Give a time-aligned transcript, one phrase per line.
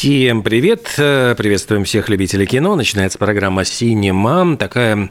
[0.00, 0.94] Всем привет!
[0.96, 2.74] Э, Приветствуем всех любителей кино.
[2.74, 4.56] Начинается программа «Синема».
[4.56, 5.10] Такая,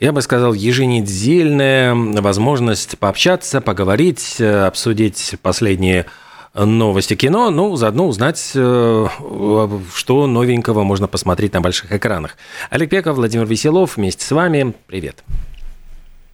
[0.00, 6.06] я бы сказал, еженедельная возможность пообщаться, поговорить, э, обсудить последние
[6.54, 9.06] новости кино, ну, заодно узнать, э,
[9.94, 12.38] что новенького можно посмотреть на больших экранах.
[12.70, 14.72] Олег Пеков, Владимир Веселов вместе с вами.
[14.86, 15.22] Привет.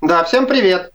[0.02, 0.92] Да, всем привет.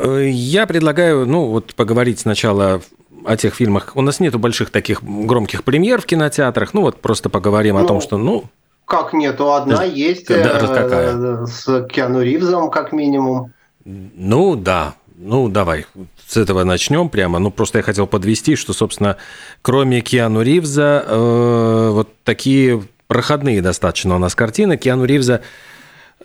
[0.00, 2.82] Я предлагаю, ну, вот поговорить сначала
[3.28, 3.92] о тех фильмах.
[3.94, 6.74] У нас нету больших таких громких премьер в кинотеатрах.
[6.74, 8.44] Ну вот просто поговорим Ну, о том, что, ну,
[8.84, 11.46] Как нету, одна есть Да, э, какая?
[11.46, 13.52] с Киану Ривзом, как минимум.
[13.84, 15.86] ну да, ну давай
[16.26, 17.38] с этого начнем прямо.
[17.38, 19.16] Ну просто я хотел подвести, что, собственно,
[19.62, 24.76] кроме Киану Ривза, э, вот такие проходные достаточно у нас картины.
[24.76, 25.40] Киану Ривза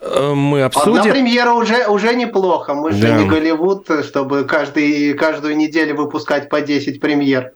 [0.03, 1.11] э, мы Одна обсудим.
[1.11, 2.73] премьера уже, уже неплохо.
[2.73, 3.17] Мы же Да.
[3.17, 7.51] не Голливуд, чтобы каждый, каждую неделю выпускать по 10 премьер.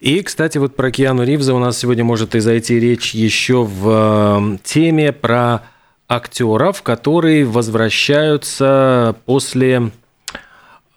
[0.00, 3.88] И, кстати, вот про Киану Ривза у нас сегодня может и зайти речь еще в
[3.88, 5.62] э, теме про
[6.08, 9.90] актеров, которые возвращаются после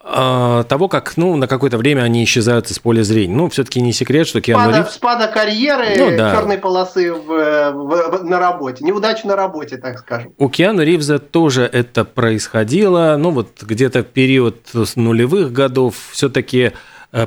[0.04, 3.34] того, как ну, на какое-то время они исчезают из поля зрения.
[3.34, 4.94] Ну, все-таки не секрет, что Киану Спада, Ривз...
[4.96, 6.36] спада карьеры, Ну да.
[6.36, 7.26] черной полосы в-
[7.72, 8.84] в- в- на работе.
[8.84, 10.34] Неудача на работе, так скажем.
[10.38, 14.58] У Киану Ривза тоже это происходило, ну вот где-то в период
[14.96, 16.74] нулевых годов, все-таки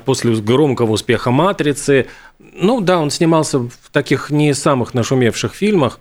[0.05, 2.09] после громкого успеха «Матрицы».
[2.39, 5.99] Ну да, он снимался в таких не самых нашумевших фильмах.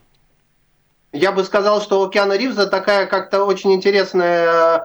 [1.13, 4.79] Я бы сказал, что у Киану Ривза такая как-то очень интересная э,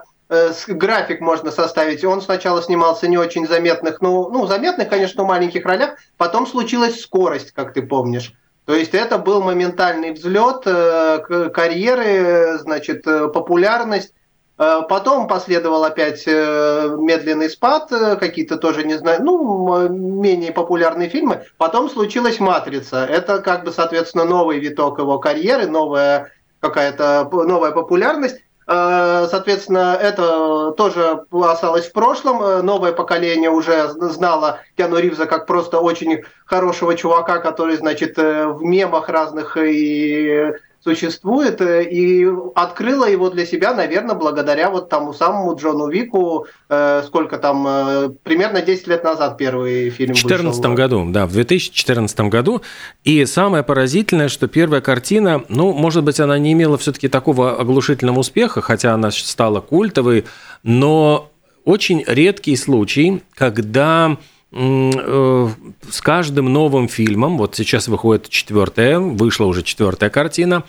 [0.69, 2.05] график можно составить.
[2.05, 7.01] Он сначала снимался не очень заметных, ну, ну, заметных, конечно, в маленьких ролях, потом случилась
[7.01, 8.33] скорость, как ты помнишь.
[8.67, 14.15] То есть это был моментальный взлет э, карьеры, э, значит, э, популярность.
[14.59, 21.09] Э, Потом последовал опять э, медленный спад, э, какие-то тоже, не знаю, ну, менее популярные
[21.09, 21.45] фильмы.
[21.57, 23.05] Потом случилась «Матрица».
[23.05, 28.41] Это как бы, соответственно, новый виток его карьеры, новая какая-то новая популярность.
[28.71, 32.41] Э, Соответственно, это тоже осталось в прошлом.
[32.41, 38.47] Э, Новое поколение уже знало Киану Ривза как просто очень хорошего чувака, который, значит, э,
[38.47, 45.13] в мемах разных и существует, э, и открыла его для себя, наверное, благодаря вот тому
[45.13, 50.59] самому Джону Вику, э, сколько там, э, примерно 10 лет назад первый фильм В 2014
[50.59, 50.75] вышел.
[50.75, 52.63] году, да, в 2014 году.
[53.05, 58.21] И самое поразительное, что первая картина, ну, может быть, она не имела все-таки такого оглушительного
[58.21, 60.25] успеха, хотя она стала культовой,
[60.63, 61.31] но
[61.65, 64.17] очень редкий случай, когда
[64.53, 70.65] с каждым новым фильмом, вот сейчас выходит четвертая, вышла уже четвертая картина,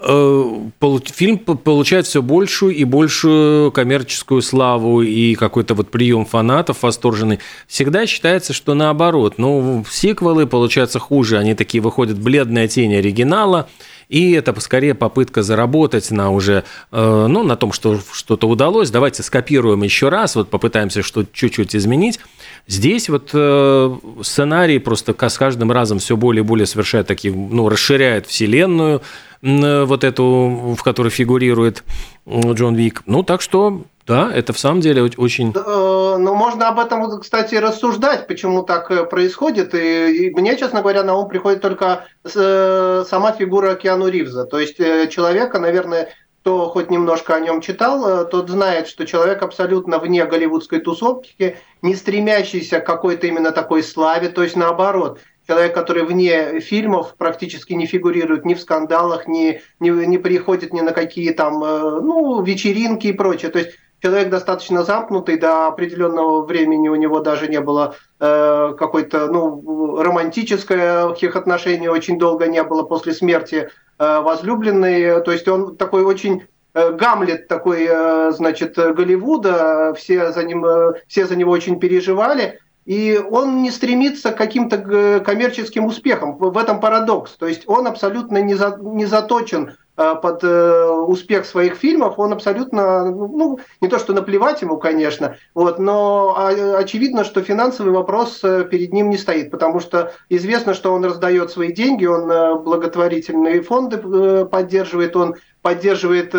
[0.00, 0.70] э,
[1.04, 7.38] фильм получает все большую и большую коммерческую славу и какой-то вот прием фанатов восторженный.
[7.68, 9.34] Всегда считается, что наоборот.
[9.38, 13.68] Ну, сиквелы получаются хуже, они такие выходят бледная тень оригинала,
[14.08, 18.90] и это скорее попытка заработать на уже, э, ну, на том, что что-то удалось.
[18.90, 22.20] Давайте скопируем еще раз, вот попытаемся что-то чуть-чуть изменить.
[22.68, 27.68] Здесь вот э, сценарий просто с каждым разом все более и более совершает такие, ну,
[27.68, 29.02] расширяет вселенную,
[29.42, 31.84] э, вот эту, в которой фигурирует
[32.28, 33.02] Джон Вик.
[33.06, 35.52] Ну, так что, да, это в самом деле оч- очень...
[35.54, 39.74] Э, Ну, можно об этом, кстати, рассуждать, почему так э, происходит.
[39.74, 44.44] И, и мне, честно говоря, на ум приходит только э, сама фигура Киану Ривза.
[44.44, 44.76] То есть
[45.10, 46.08] человека, наверное,
[46.40, 51.96] кто хоть немножко о нем читал, тот знает, что человек абсолютно вне голливудской тусовки, не
[51.96, 55.18] стремящийся к какой-то именно такой славе, то есть наоборот.
[55.48, 60.80] Человек, который вне фильмов практически не фигурирует ни в скандалах, ни, ни, не приходит ни
[60.80, 63.50] на какие там ну, вечеринки и прочее.
[63.50, 63.70] То есть
[64.06, 71.34] человек достаточно замкнутый, до определенного времени у него даже не было э, какой-то, ну, романтических
[71.34, 73.68] отношений очень долго не было после смерти
[73.98, 75.22] э, возлюбленной.
[75.22, 76.44] То есть он такой очень
[76.74, 82.60] э, Гамлет такой, э, значит, Голливуда, все за, ним, э, все за него очень переживали,
[82.86, 86.38] и он не стремится к каким-то г- коммерческим успехам.
[86.38, 87.32] В в этом парадокс.
[87.32, 92.32] То есть он абсолютно не, за- не заточен э, под э, успех своих фильмов, он
[92.32, 98.38] абсолютно, ну, не то что наплевать ему, конечно, вот, но а, очевидно, что финансовый вопрос
[98.38, 104.44] перед ним не стоит, потому что известно, что он раздает свои деньги, он благотворительные фонды
[104.46, 106.32] поддерживает, он поддерживает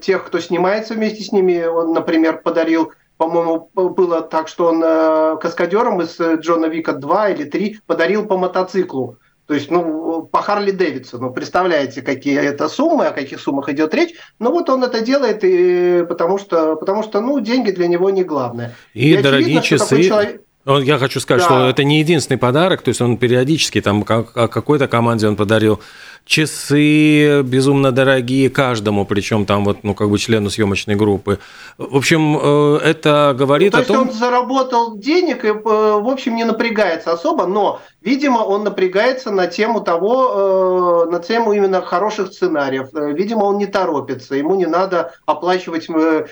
[0.00, 1.64] тех, кто снимается вместе с ними.
[1.66, 7.30] Он, например, подарил по-моему, было так, что он э, каскадером из э, Джона Вика 2
[7.30, 9.18] или 3 подарил по мотоциклу.
[9.46, 11.30] То есть, ну, по Харли Дэвидсону.
[11.30, 14.14] Представляете, какие это суммы, о каких суммах идет речь.
[14.38, 18.24] Но вот он это делает, и, потому, что, потому что, ну, деньги для него не
[18.24, 18.74] главное.
[18.94, 20.02] И, и дорогие часы.
[20.02, 20.43] Человек...
[20.66, 21.46] Я хочу сказать, да.
[21.46, 25.80] что это не единственный подарок, то есть он периодически там какой-то команде он подарил
[26.24, 31.38] часы безумно дорогие каждому, причем там вот, ну, как бы члену съемочной группы.
[31.76, 33.96] В общем, э, это говорит ну, то о том...
[33.96, 38.64] То есть он заработал денег и, э, в общем, не напрягается особо, но, видимо, он
[38.64, 42.88] напрягается на тему того, э, на тему именно хороших сценариев.
[42.92, 45.88] Видимо, он не торопится, ему не надо оплачивать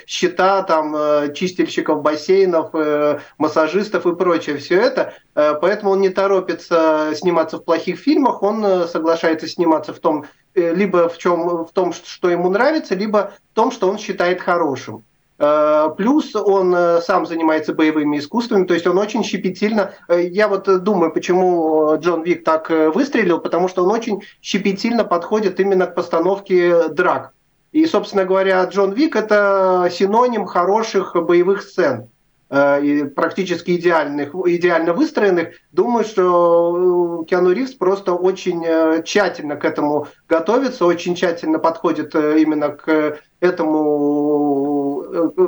[0.06, 2.70] счета там чистильщиков бассейнов,
[3.36, 4.56] массажистов и прочее.
[4.56, 9.92] Все это Э, поэтому он не торопится сниматься в плохих фильмах, он э, соглашается сниматься
[9.94, 13.88] в том, э, либо в, чем, в том, что ему нравится, либо в том, что
[13.88, 15.04] он считает хорошим.
[15.96, 19.92] Плюс он сам занимается боевыми искусствами, то есть он очень щепетильно...
[20.08, 25.86] Я вот думаю, почему Джон Вик так выстрелил, потому что он очень щепетильно подходит именно
[25.86, 27.32] к постановке драк.
[27.72, 32.08] И, собственно говоря, Джон Вик– это синоним хороших боевых сцен.
[32.54, 39.64] Э, практически идеальных, идеально выстроенных, думаю, что э, Киану Ривз просто очень э, тщательно к
[39.64, 45.02] этому готовится, очень тщательно подходит именно к этому,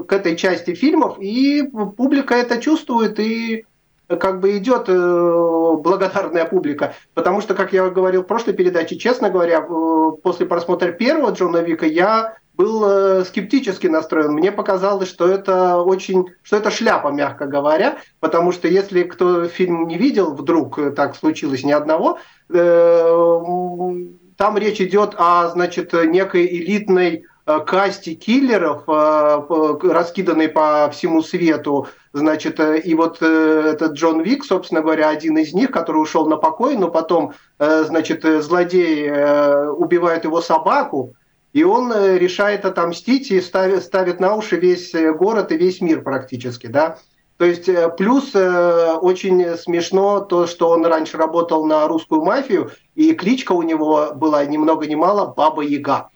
[0.08, 3.66] к этой части фильмов, и публика это чувствует, и
[4.08, 6.94] как бы идет благодарная публика.
[7.12, 11.84] Потому что, как я говорил в прошлой передаче, честно говоря, после просмотра первого Джона Вика
[11.84, 14.32] я был э, скептически настроен.
[14.32, 19.86] Мне показалось, что это очень, что это шляпа, мягко говоря, потому что если кто фильм
[19.86, 22.18] не видел, вдруг э, так случилось ни одного,
[22.50, 23.90] э,
[24.36, 32.94] там речь идет о, значит, некой элитной касте киллеров, раскиданной по всему свету, значит, и
[32.94, 37.34] вот этот Джон Вик, собственно говоря, один из них, который ушел на покой, но потом,
[37.58, 41.14] значит, злодей убивает его собаку,
[41.54, 45.80] и он э, решает отомстить и ставит, ставит на уши весь э, город и весь
[45.80, 46.98] мир практически, да.
[47.38, 53.14] То есть э, плюс очень смешно то, что он раньше работал на русскую мафию, и
[53.14, 56.10] кличка у него была ни много ни мало Баба Яга.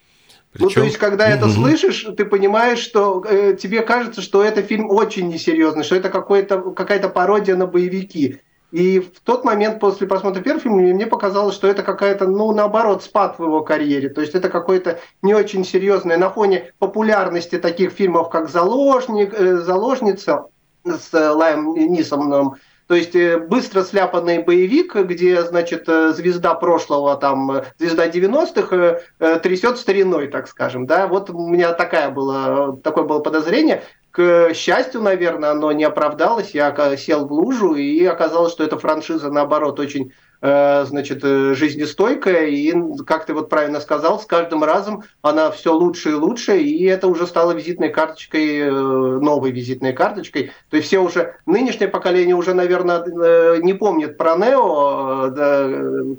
[0.53, 0.67] Причем...
[0.67, 4.91] Ну, то есть, когда это слышишь, ты понимаешь, что э, тебе кажется, что это фильм
[4.91, 8.41] очень несерьезный, что это какая-то пародия на боевики.
[8.71, 13.03] И в тот момент после просмотра первого фильма мне показалось, что это какая-то, ну, наоборот,
[13.03, 14.11] спад в его карьере.
[14.11, 19.57] То есть это какое-то не очень серьезное на фоне популярности таких фильмов, как «Заложник», э,
[19.57, 20.47] «Заложница»
[20.85, 22.57] с Лаем Нисоном,
[22.87, 29.01] то есть э, быстро сляпанный боевик, где, значит, э, звезда прошлого, там, звезда 90-х
[29.41, 35.03] трясет стариной, так скажем, да, вот у меня такая была, такое было подозрение, к счастью,
[35.03, 36.51] наверное, оно не оправдалось.
[36.51, 42.47] Я сел в лужу, и оказалось, что эта франшиза, наоборот, очень э, значит, э, жизнестойкая,
[42.47, 42.75] и,
[43.07, 47.07] как ты вот правильно сказал, с каждым разом она все лучше и лучше, и это
[47.07, 50.53] уже стало визитной карточкой, э, новой визитной карточкой.
[50.71, 55.71] То есть все уже, нынешнее поколение уже, наверное, не помнит про Нео, да,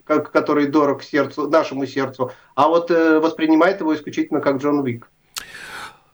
[0.05, 5.07] который дорог сердцу, нашему сердцу, а вот воспринимает его исключительно как Джон Уик.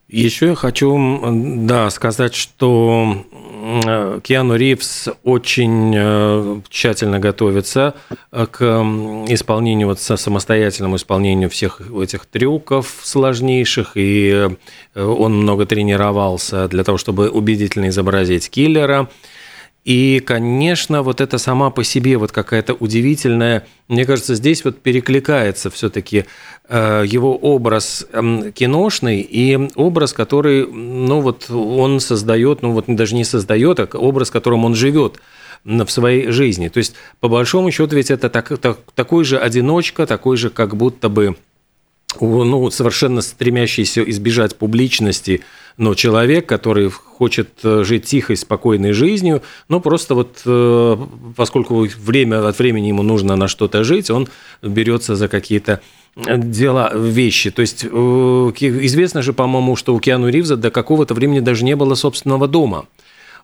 [0.08, 1.20] Еще я хочу
[1.66, 3.26] да, сказать, что
[4.24, 7.96] Киану Ривз очень э, тщательно готовится
[8.32, 8.64] э, к
[9.28, 14.50] исполнению, вот самостоятельному исполнению всех этих трюков сложнейших, и
[14.94, 19.10] э, он много тренировался для того, чтобы убедительно изобразить киллера.
[19.86, 25.70] И, конечно, вот это сама по себе вот какая-то удивительная, мне кажется, здесь вот перекликается
[25.70, 26.26] все-таки
[26.68, 33.14] э, его образ эм, киношный и образ, который, ну вот он создает, ну вот даже
[33.14, 35.20] не создает, а образ, которым он живет
[35.64, 36.68] в своей жизни.
[36.68, 40.76] То есть, по большому счету, ведь это так, так, такой же одиночка, такой же как
[40.76, 41.36] будто бы
[42.22, 45.42] ну, совершенно стремящийся избежать публичности,
[45.78, 50.98] но человек, который хочет э, жить тихой, спокойной жизнью, но просто вот э,
[51.36, 54.28] поскольку время от времени ему нужно на что-то жить, он
[54.62, 55.82] берется за какие-то
[56.16, 57.52] э, дела, вещи.
[57.52, 61.96] То есть известно же, по-моему, что у Киану Ривза до какого-то времени даже не было
[61.96, 62.86] собственного дома.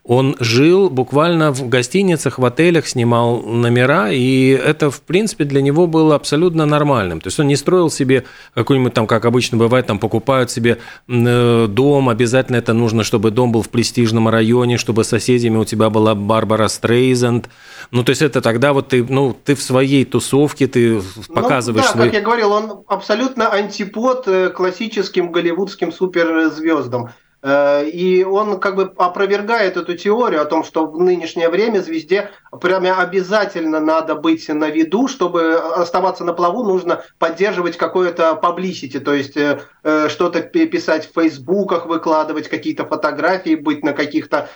[0.03, 5.85] Он жил буквально в гостиницах, в отелях, снимал номера, и это, в принципе, для него
[5.85, 7.21] было абсолютно нормальным.
[7.21, 11.67] То есть он не строил себе какой-нибудь там, как обычно бывает, там покупают себе э,
[11.69, 16.15] дом, обязательно это нужно, чтобы дом был в престижном районе, чтобы соседями у тебя была
[16.15, 17.47] Барбара Стрейзенд.
[17.91, 21.85] Ну, то есть это тогда вот ты, ну, ты в своей тусовке, ты показываешь...
[21.85, 22.05] Ну, да, свои...
[22.07, 27.11] как я говорил, он абсолютно антипод э, классическим голливудским суперзвездам.
[27.43, 32.29] Э, и он как бы опровергает эту теорию о том, что в нынешнее время звезде
[32.59, 39.13] прямо обязательно надо быть на виду, чтобы оставаться на плаву, нужно поддерживать какое-то publicity, то
[39.13, 44.49] есть э, э, что-то писать в фейсбуках, выкладывать какие-то фотографии, быть на каких-то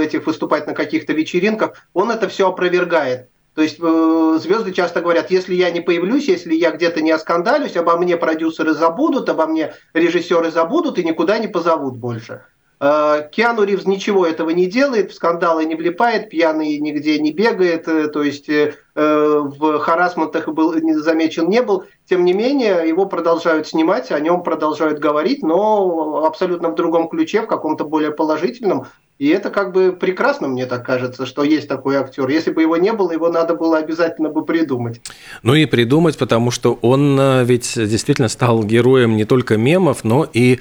[0.00, 1.72] этих выступать на каких-то вечеринках.
[1.94, 3.28] Он это все опровергает.
[3.60, 7.76] То есть э, звезды часто говорят, если я не появлюсь, если я где-то не оскандалюсь,
[7.76, 12.42] обо мне продюсеры забудут, обо мне режиссеры забудут и никуда не позовут больше.
[12.80, 17.86] Э, Киану Ривз ничего этого не делает, в скандалы не влипает, пьяный нигде не бегает,
[17.86, 18.48] э, то есть
[18.94, 21.84] в харасментах был, замечен не был.
[22.08, 27.42] Тем не менее, его продолжают снимать, о нем продолжают говорить, но абсолютно в другом ключе,
[27.42, 28.86] в каком-то более положительном.
[29.20, 32.26] И это как бы прекрасно, мне так кажется, что есть такой актер.
[32.30, 35.02] Если бы его не было, его надо было обязательно бы придумать.
[35.42, 40.26] Ну и придумать, потому что он э, ведь действительно стал героем не только мемов, но
[40.32, 40.60] и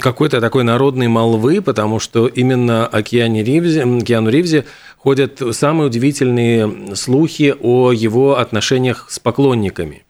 [0.00, 4.64] какой-то такой народной молвы, потому что именно о Киане Ривзе, Киану Ривзе
[4.96, 10.04] ходят самые удивительные слухи о его отношениях с поклонниками.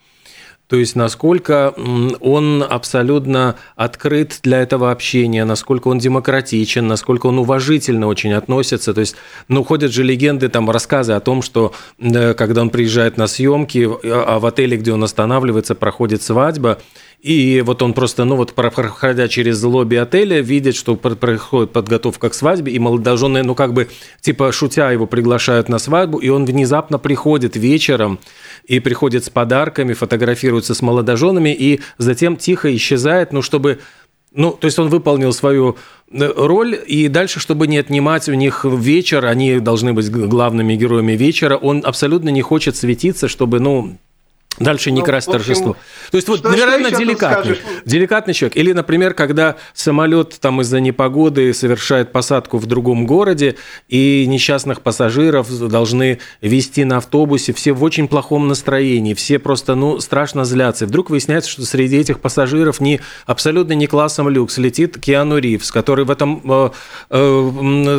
[0.69, 1.73] То есть насколько
[2.21, 8.93] он абсолютно открыт для этого общения, насколько он демократичен, насколько он уважительно очень относится.
[8.93, 9.17] То есть,
[9.49, 14.39] ну, ходят же легенды, там, рассказы о том, что когда он приезжает на съемки, а
[14.39, 16.79] в отеле, где он останавливается, проходит свадьба,
[17.21, 22.35] и вот он просто, ну вот проходя через лобби отеля, видит, что происходит подготовка к
[22.35, 23.89] свадьбе, и молодожены, ну как бы,
[24.21, 28.21] типа шутя его приглашают на свадьбу, и он внезапно приходит вечером,
[28.67, 33.81] и приходит с подарками, фотографируется с молодоженами, и затем тихо исчезает, ну чтобы
[34.31, 35.77] ну, то есть он выполнил свою
[36.11, 41.13] э, роль, и дальше, чтобы не отнимать у них вечер, они должны быть главными героями
[41.13, 43.97] вечера, он абсолютно не хочет светиться, чтобы, ну,
[44.59, 45.77] Дальше не ну, красть общем, торжество.
[46.11, 48.57] То есть вот, что, невероятно что деликатный, деликатный человек.
[48.57, 53.57] Или, например, когда самолет там из-за непогоды совершает посадку в другом городе,
[53.89, 60.01] и несчастных пассажиров должны вести на автобусе, все в очень плохом настроении, все просто, ну,
[60.01, 60.85] страшно злятся.
[60.85, 65.71] И вдруг выясняется, что среди этих пассажиров не, абсолютно не классом люкс летит Киану Ривз,
[65.71, 66.71] который в этом, э,
[67.11, 67.41] э,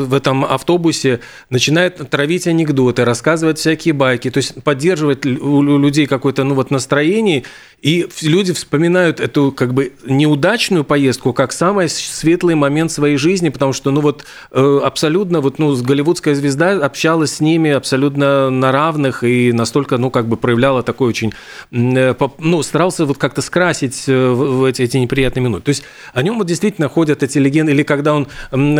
[0.04, 6.44] в этом автобусе начинает травить анекдоты, рассказывать всякие байки, то есть поддерживать у людей какой-то
[6.50, 7.46] ну вот настроении,
[7.82, 13.72] и люди вспоминают эту как бы неудачную поездку как самый светлый момент своей жизни, потому
[13.72, 19.24] что ну вот э, абсолютно вот ну голливудская звезда общалась с ними абсолютно на равных
[19.24, 21.34] и настолько ну как бы проявляла такой очень
[21.72, 25.63] э, ну старался вот как-то скрасить э, эти, эти неприятные минуты.
[25.65, 28.27] То есть о нем вот действительно ходят эти легенды, или когда он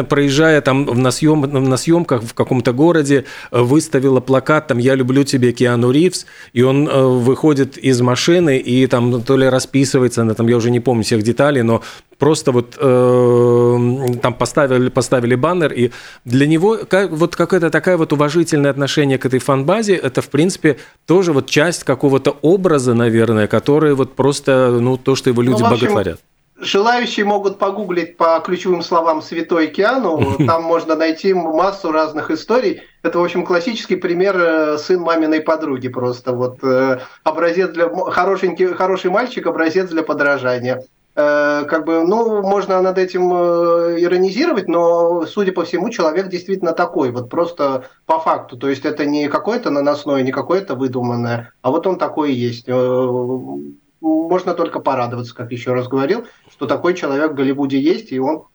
[0.09, 5.53] проезжая там на съем на съемках в каком-то городе выставила плакат там «Я люблю тебя,
[5.53, 6.85] Киану Ривз», и он
[7.23, 11.03] выходит выходит из машины и там то ли расписывается, на там, я уже не помню
[11.03, 11.82] всех деталей, но
[12.20, 15.91] просто вот э, там поставили, поставили баннер, и
[16.25, 20.77] для него как, вот какое-то такое вот уважительное отношение к этой фанбазе, это, в принципе,
[21.08, 25.70] тоже вот часть какого-то образа, наверное, который вот просто, ну, то, что его люди ну,
[25.70, 26.20] боготворят.
[26.62, 30.38] Желающие могут погуглить по ключевым словам «Святой океану».
[30.48, 32.82] Там можно найти массу разных историй.
[33.01, 36.34] Это, в общем, классический пример э, сын маминой подруги просто.
[36.34, 37.89] Вот э, образец для...
[37.89, 40.84] Хорошенький, хороший мальчик, образец для подражания.
[41.15, 47.12] Э, как бы, ну, можно над этим иронизировать, но, судя по всему, человек действительно такой,
[47.12, 48.58] вот просто по факту.
[48.58, 52.68] То есть это не какое-то наносное, не какое-то выдуманное, а вот он такой и есть
[54.01, 58.46] можно только порадоваться, как еще раз говорил, что такой человек в Голливуде есть, и он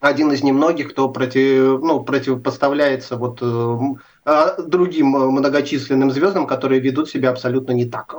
[0.00, 3.78] один из немногих, кто против, ну, противопоставляется вот э,
[4.24, 8.14] а, другим многочисленным звездам, которые ведут себя абсолютно не так.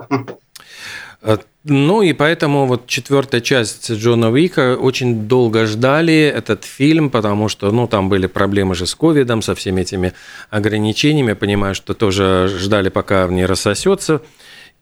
[1.21, 7.49] Э, ну и поэтому вот четвертая часть Джона Уика очень долго ждали этот фильм, потому
[7.49, 10.13] что ну там были проблемы же с ковидом, со всеми этими
[10.49, 11.29] ограничениями.
[11.29, 14.21] Я понимаю, что тоже ждали, пока не рассосется.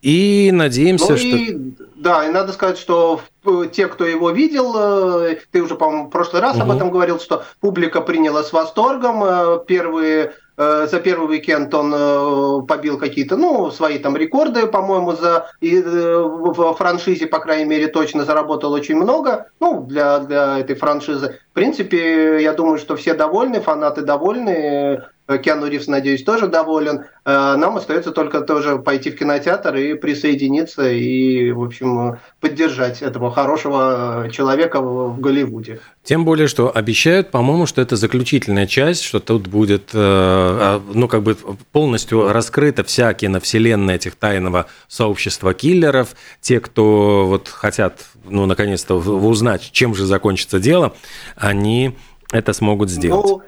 [0.01, 1.27] И надеемся, ну что...
[1.27, 1.57] И,
[1.95, 3.21] да, и надо сказать, что
[3.71, 6.63] те, кто его видел, э, ты уже, по-моему, в прошлый раз угу.
[6.63, 9.23] об этом говорил, что публика приняла с восторгом.
[9.23, 15.13] Э, первые э, за первый уикенд он э, побил какие-то, ну, свои там рекорды, по-моему,
[15.13, 20.59] за и, э, в франшизе, по крайней мере, точно заработал очень много, ну, для, для
[20.59, 21.39] этой франшизы.
[21.51, 27.05] В принципе, я думаю, что все довольны, фанаты довольны, Э, Киану Ривз, надеюсь, тоже доволен.
[27.25, 33.31] Э, нам остается только тоже пойти в кинотеатр и присоединиться и, в общем, поддержать этого
[33.31, 35.79] хорошего человека в Голливуде.
[36.03, 41.07] Тем более, что обещают, по-моему, что это заключительная часть, что тут будет, э, а, ну,
[41.07, 41.37] как бы
[41.71, 46.15] полностью раскрыта вся киновселенная этих тайного сообщества киллеров.
[46.41, 50.93] Те, кто вот хотят, ну, наконец-то узнать, чем же закончится дело,
[51.37, 51.95] они
[52.33, 53.25] это смогут сделать.
[53.25, 53.41] Ну,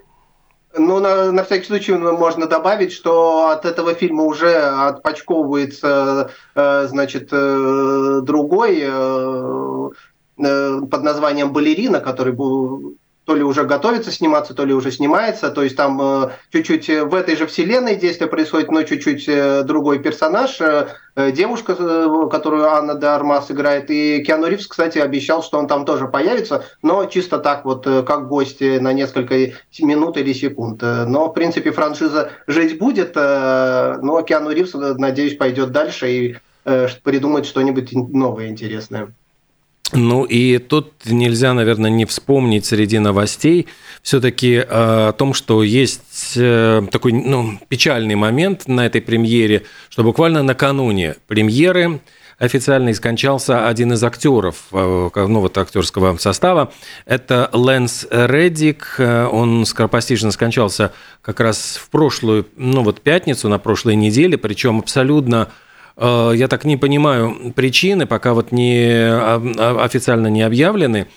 [0.77, 7.29] ну, на, на всякий случай можно добавить, что от этого фильма уже отпочковывается, э, значит,
[7.32, 9.89] э, другой э,
[10.38, 15.50] под названием «Балерина», который был то ли уже готовится сниматься, то ли уже снимается.
[15.50, 20.00] То есть там э, чуть-чуть в этой же вселенной действие происходит, но чуть-чуть э, другой
[20.00, 20.60] персонаж.
[20.62, 21.75] Э, девушка,
[22.29, 23.89] которую Анна де Армас играет.
[23.89, 28.27] И Киану Ривз, кстати, обещал, что он там тоже появится, но чисто так вот, как
[28.27, 30.82] гость на несколько минут или секунд.
[30.82, 36.36] Но, в принципе, франшиза жить будет, но Киану Ривз, надеюсь, пойдет дальше и
[37.03, 39.13] придумает что-нибудь новое интересное.
[39.94, 43.68] Ну и тут нельзя, наверное, не вспомнить среди новостей
[44.01, 50.04] все-таки э, о том, что есть э, такой ну, печальный момент на этой премьере, что
[50.04, 52.01] буквально накануне премьеры
[52.39, 56.74] официально скончался один из актеров э, ну, актерского состава.
[57.06, 58.96] Это Лэнс Реддик.
[59.00, 65.50] Он скоропостижно скончался как раз в прошлую, ну вот пятницу, на прошлой неделе, причем абсолютно
[65.98, 71.08] я так не понимаю причины, пока вот не а, а, официально не объявлены.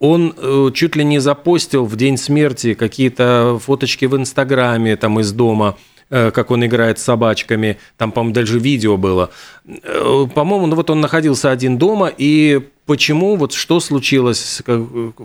[0.00, 5.32] Он э, чуть ли не запостил в день смерти какие-то фоточки в Инстаграме там из
[5.32, 7.78] дома, э, как он играет с собачками.
[7.96, 9.30] Там, по-моему, даже видео было.
[9.64, 14.82] По-моему, ну вот он находился один дома и почему, вот что случилось, как,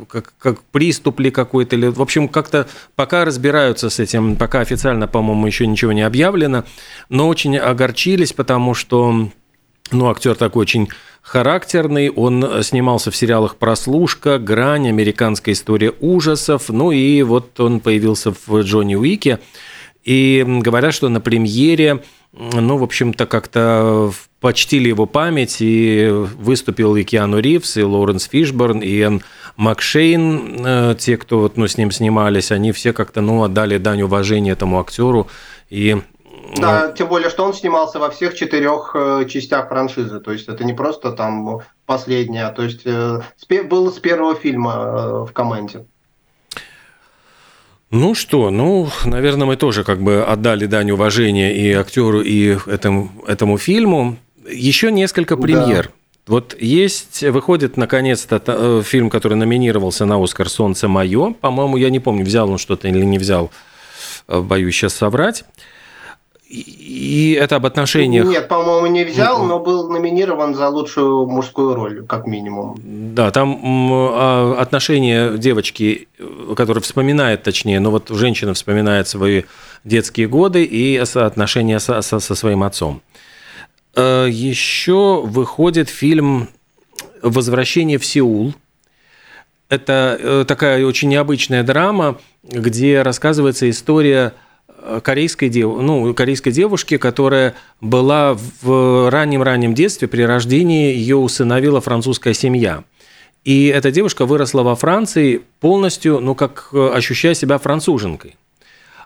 [0.07, 5.07] как, как приступ ли какой-то, или, в общем, как-то пока разбираются с этим, пока официально,
[5.07, 6.63] по-моему, еще ничего не объявлено,
[7.09, 9.29] но очень огорчились, потому что,
[9.91, 10.89] ну, актер такой очень
[11.21, 18.33] характерный, он снимался в сериалах «Прослушка», «Грань», «Американская история ужасов», ну и вот он появился
[18.33, 19.39] в «Джонни Уике»,
[20.03, 22.01] и говорят, что на премьере
[22.31, 28.79] ну, в общем-то, как-то почтили его память, и выступил и Киану Ривз, и Лоуренс Фишборн,
[28.79, 29.23] и Энн
[29.57, 34.03] Макшейн, э, те, кто вот, ну, с ним снимались, они все как-то ну, отдали дань
[34.03, 35.27] уважения этому актеру.
[35.69, 35.97] И
[36.55, 40.19] да, тем более, что он снимался во всех четырех э, частях франшизы.
[40.19, 43.21] То есть это не просто там последняя, а то есть э,
[43.63, 45.85] был с первого фильма в команде.
[47.91, 53.11] Ну что, ну, наверное, мы тоже как бы отдали дань уважения и актеру, и этому,
[53.25, 54.17] этому фильму.
[54.47, 55.85] Еще несколько премьер.
[55.85, 55.91] Да.
[56.27, 61.33] Вот есть, выходит наконец-то э, фильм, который номинировался на Оскар «Солнце мое».
[61.33, 63.49] По-моему, я не помню, взял он что-то или не взял,
[64.27, 65.43] э, боюсь сейчас соврать.
[66.49, 68.25] И это об отношениях.
[68.25, 72.75] Нет, по-моему, не взял, но был номинирован за лучшую мужскую роль, как минимум.
[72.83, 73.59] Да, там
[73.93, 76.07] а, отношения девочки,
[76.57, 79.43] которая вспоминает, точнее, ну вот женщина вспоминает свои
[79.83, 83.01] детские годы и отношения со, со, со своим отцом.
[83.95, 86.49] Э, Еще выходит фильм
[87.21, 88.55] «Возвращение в Сеул».
[89.69, 94.33] Это э, такая очень необычная драма, где рассказывается история
[95.03, 95.77] корейской, дев...
[95.81, 102.83] ну, корейской девушки, которая была в раннем-раннем детстве, при рождении ее усыновила французская семья.
[103.43, 108.35] И эта девушка выросла во Франции полностью, ну, как э, ощущая себя француженкой.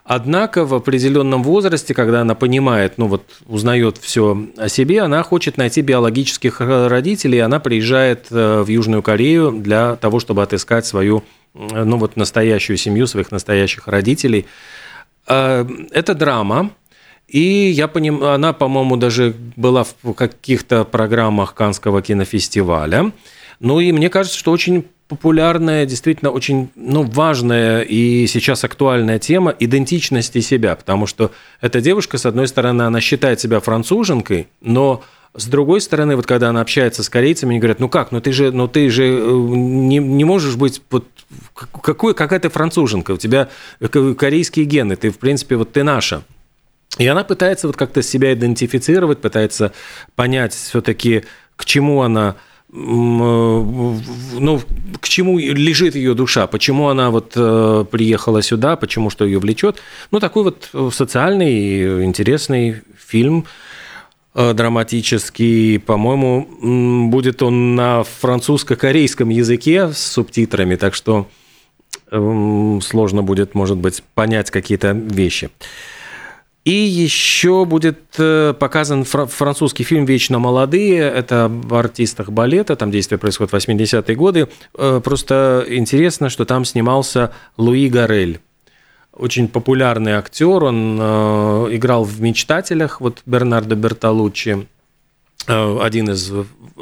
[0.04, 5.56] Однако в определенном возрасте, когда она понимает, ну вот узнает все о себе, она хочет
[5.56, 11.24] найти биологических родителей, и она приезжает э, в Южную Корею для того, чтобы отыскать свою,
[11.54, 14.44] ну вот настоящую семью, своих настоящих родителей.
[15.26, 16.70] Э, это драма,
[17.28, 23.12] и я понимаю, она, по-моему, даже была в каких-то программах Канского кинофестиваля.
[23.60, 29.54] Ну и мне кажется, что очень популярная, действительно очень ну, важная и сейчас актуальная тема
[29.58, 35.04] идентичности себя, потому что эта девушка, с одной стороны, она считает себя француженкой, но
[35.36, 38.32] с другой стороны, вот когда она общается с корейцами, они говорят, ну как, ну ты
[38.32, 41.06] же, ну ты же э, не, не можешь быть вот
[41.54, 43.48] какой, какая ты француженка, у тебя
[44.16, 46.22] корейские гены, ты, в принципе, вот ты наша.
[46.98, 49.72] И она пытается вот как-то себя идентифицировать, пытается
[50.16, 51.24] понять все-таки,
[51.56, 52.36] к чему она
[52.76, 54.60] ну,
[55.00, 57.30] к чему лежит ее душа, почему она вот
[57.90, 59.80] приехала сюда, почему что ее влечет.
[60.10, 63.44] Ну, такой вот социальный, интересный фильм
[64.34, 65.78] драматический.
[65.78, 71.28] По-моему, будет он на французско-корейском языке с субтитрами, так что
[72.10, 75.50] сложно будет, может быть, понять какие-то вещи.
[76.64, 81.00] И еще будет э, показан французский фильм «Вечно молодые».
[81.00, 84.48] Это об артистах балета, там действие происходит в 80-е годы.
[84.74, 88.40] Э, просто интересно, что там снимался Луи Гарель.
[89.12, 94.66] Очень популярный актер, он э, играл в «Мечтателях», вот Бернардо Бертолуччи,
[95.46, 96.32] один из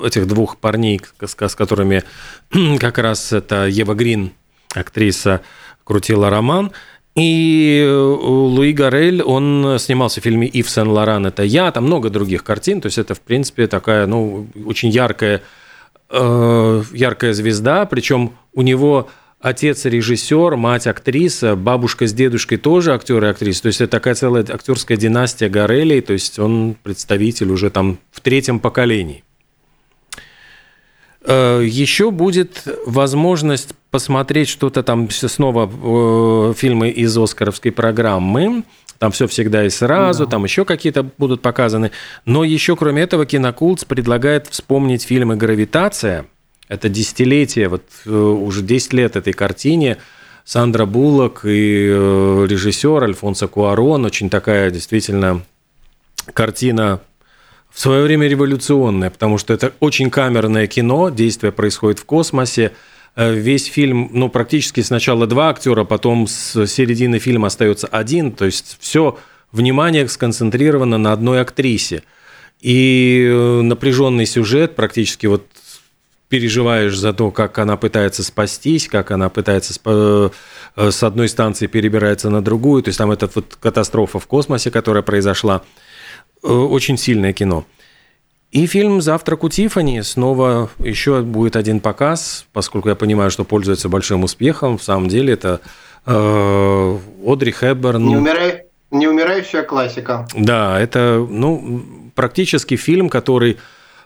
[0.00, 2.04] этих двух парней, с которыми
[2.78, 4.30] как раз это Ева Грин,
[4.76, 5.40] актриса,
[5.82, 6.70] крутила роман–
[7.14, 12.42] и э, Луи Гарель, он снимался в фильме «Ив Сен-Лоран»– это я, там много других
[12.42, 15.42] картин, то есть это, в принципе, такая, ну, очень яркая,
[16.08, 19.08] э, яркая звезда, причем у него
[19.40, 24.14] отец режиссер, мать актриса, бабушка с дедушкой тоже актеры и актрисы, то есть это такая
[24.14, 29.22] целая актерская династия Гарелей, то есть он представитель уже там в третьем поколении.
[31.24, 38.64] Э, Еще будет возможность посмотреть что-то там снова э, фильмы из Оскаровской программы.
[38.98, 40.30] Там все всегда и сразу, да.
[40.30, 41.90] там еще какие-то будут показаны.
[42.24, 46.26] Но еще, кроме этого, Кинокултс предлагает вспомнить фильмы «Гравитация».
[46.68, 49.98] Это десятилетие, вот э, уже 10 лет этой картине.
[50.44, 54.04] Сандра Буллок и режиссер Альфонсо Куарон.
[54.04, 55.42] Очень такая действительно
[56.34, 57.00] картина
[57.72, 62.72] в свое время революционное, потому что это очень камерное кино, действие происходит в космосе.
[63.16, 68.44] Э, весь фильм, ну, практически сначала два актера, потом с середины фильма остается один, то
[68.44, 69.18] есть все
[69.52, 72.02] внимание сконцентрировано на одной актрисе.
[72.60, 75.46] И э, напряженный сюжет, практически вот
[76.28, 80.30] переживаешь за то, как она пытается спастись, как она пытается э,
[80.76, 82.82] с одной станции перебирается на другую.
[82.82, 85.62] То есть там эта вот катастрофа в космосе, которая произошла.
[86.42, 87.64] Э, очень сильное кино.
[88.50, 93.88] И фильм «Завтрак у Тиффани» снова еще будет один показ, поскольку я понимаю, что пользуется
[93.88, 94.76] большим успехом.
[94.76, 95.60] В самом деле это
[96.04, 98.06] э, Одри Хепберн.
[98.06, 100.26] Не, умирай, не умирающая классика.
[100.34, 101.82] Да, это ну,
[102.14, 103.58] практически фильм, который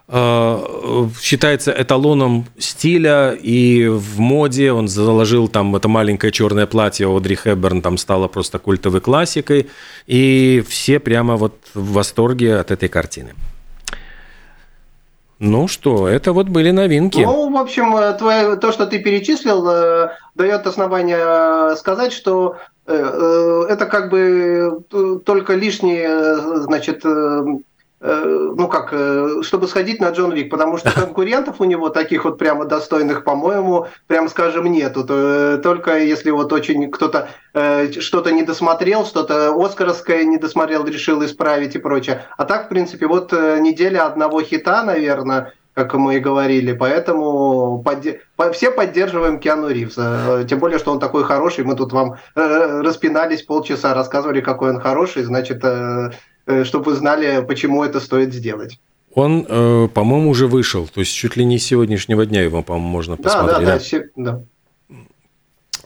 [0.08, 4.70] считается эталоном стиля и в моде.
[4.70, 9.68] Он заложил там это маленькое черное платье Одри Хэбберн, там стало просто культовой классикой.
[10.06, 13.34] И все прямо вот в восторге от этой картины.
[15.38, 17.20] Ну что, это вот были новинки.
[17.20, 22.56] Ну, в общем, э, твое, то, что ты перечислил, э, дает основание сказать, что
[22.88, 24.80] это как бы
[25.24, 27.44] только лишние, значит, Э,
[28.00, 32.38] ну как, э, чтобы сходить на Джон Вик, потому что конкурентов у него таких вот
[32.38, 35.06] прямо достойных, по-моему, прям скажем, нету.
[35.09, 37.28] Э, только если вот очень кто-то
[38.00, 42.26] что-то не досмотрел, что-то Оскаровское не досмотрел, решил исправить и прочее.
[42.37, 48.20] А так, в принципе, вот неделя одного хита, наверное, как мы и говорили, поэтому подде...
[48.52, 50.44] все поддерживаем Киану Ривза.
[50.46, 51.64] Тем более, что он такой хороший.
[51.64, 55.22] Мы тут вам распинались полчаса, рассказывали, какой он хороший.
[55.22, 56.11] Значит, Э,
[56.64, 58.78] чтобы вы знали, почему это стоит сделать.
[59.16, 62.88] Он, э, по-моему, уже вышел, то есть чуть ли не с сегодняшнего дня его, по-моему,
[62.88, 63.66] можно посмотреть.
[63.66, 64.32] Да, да, да.
[64.32, 64.42] да.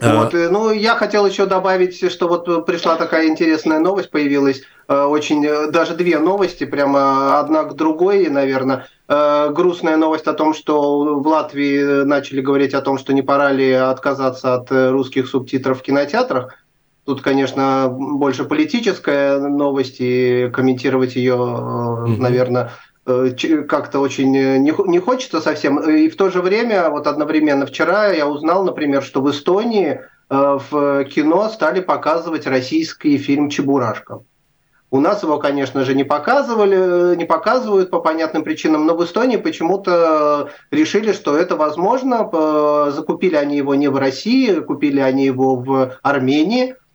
[0.01, 0.25] А...
[0.25, 5.71] Вот, э, ну, я хотел еще добавить, что вот пришла такая интересная новость, появилась очень,
[5.71, 8.89] даже две новости, прямо одна к другой, наверное.
[9.07, 13.71] Грустная новость о том, что в Латвии начали говорить о том, что не пора ли
[13.71, 16.57] отказаться от русских субтитров в кинотеатрах.
[17.05, 22.17] Тут, конечно, больше политическая новость, и комментировать ее, mm-hmm.
[22.19, 22.73] наверное,
[23.07, 23.31] э,
[23.69, 25.81] как-то очень не, не хочется совсем.
[25.81, 30.59] И в то же время, вот одновременно вчера я узнал, например, что в Эстонии э,
[30.71, 34.21] в кино стали показывать российский фильм «Чебурашка».
[34.93, 39.37] У нас его, конечно же, не показывали, не показывают по понятным причинам, но в Эстонии
[39.37, 42.29] почему-то решили, что это возможно.
[42.91, 46.90] Закупили они его не в России, купили они его в Армении, Э,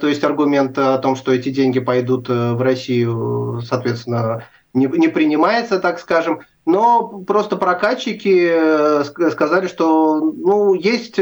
[0.00, 5.08] то есть аргумент о том, что эти деньги пойдут э, в Россию, соответственно, не, не
[5.08, 6.40] принимается, так скажем.
[6.66, 11.18] Но просто прокатчики э, сказали, что ну, есть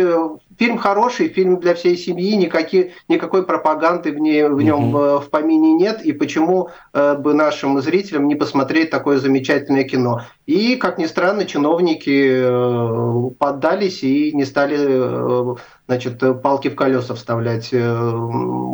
[0.59, 5.21] фильм хороший, фильм для всей семьи, никакие, никакой пропаганды в, не, в нем mm-hmm.
[5.21, 10.23] в помине нет, и почему бы нашим зрителям не посмотреть такое замечательное кино.
[10.47, 17.71] И, как ни странно, чиновники поддались и не стали значит, палки в колеса вставлять.
[17.73, 18.11] Э,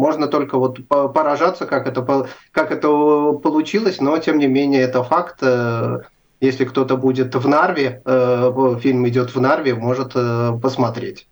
[0.05, 2.89] можно только вот поражаться, как это, как это
[3.33, 5.39] получилось, но тем не менее это факт.
[5.43, 6.01] Э,
[6.41, 11.29] если кто-то будет в Нарве, э, фильм идет в Нарве, может э, посмотреть.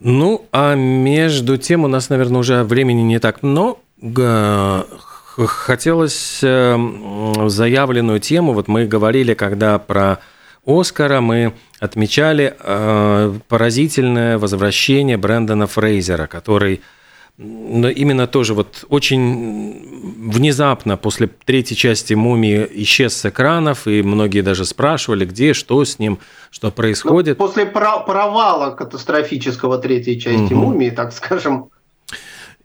[0.00, 4.86] Ну, а между тем у нас, наверное, уже времени не так много.
[5.36, 10.18] Хотелось заявленную тему, вот мы говорили, когда про
[10.66, 16.82] Оскара мы отмечали э, поразительное возвращение Брэндона Фрейзера, который
[17.38, 24.64] именно тоже вот очень внезапно после третьей части «Мумии» исчез с экранов, и многие даже
[24.64, 26.18] спрашивали, где, что с ним,
[26.50, 27.38] что происходит.
[27.38, 30.62] Ну, после провала катастрофического третьей части угу.
[30.62, 31.70] «Мумии», так скажем.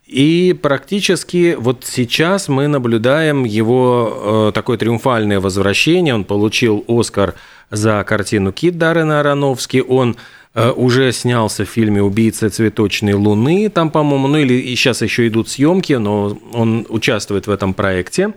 [0.06, 6.14] И практически вот сейчас мы наблюдаем его э, такое триумфальное возвращение.
[6.14, 7.36] Он получил «Оскар»
[7.74, 9.84] за картину «Кит» Даррена Аронофски.
[9.86, 10.16] Он
[10.56, 15.50] Э, уже снялся в фильме «Убийца цветочной луны», там, по-моему, ну или сейчас еще идут
[15.50, 18.34] съемки, но он участвует в этом проекте.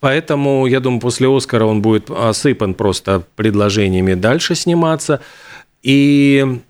[0.00, 5.20] Поэтому, я думаю, после «Оскара» он будет осыпан просто предложениями дальше сниматься.
[5.82, 6.60] И,